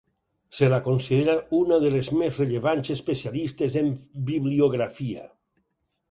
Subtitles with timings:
[0.59, 3.91] Se la considera una de les més rellevants especialistes en
[4.31, 5.27] Bibliografia.